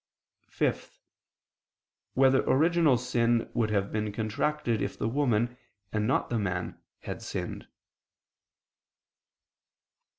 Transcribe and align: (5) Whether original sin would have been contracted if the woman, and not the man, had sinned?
(5) 0.49 0.97
Whether 2.15 2.41
original 2.49 2.97
sin 2.97 3.51
would 3.53 3.69
have 3.69 3.91
been 3.91 4.11
contracted 4.11 4.81
if 4.81 4.97
the 4.97 5.07
woman, 5.07 5.57
and 5.93 6.07
not 6.07 6.31
the 6.31 6.39
man, 6.39 6.81
had 7.01 7.21
sinned? 7.21 7.67